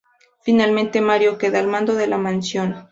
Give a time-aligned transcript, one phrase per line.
[0.41, 2.75] Finalmente Mario queda al mando de la mansión.